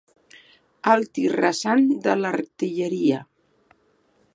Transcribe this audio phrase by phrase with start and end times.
[0.93, 3.23] El tir rasant de l'artilleria.